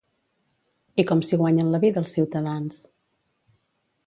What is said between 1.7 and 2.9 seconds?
la vida els ciutadans?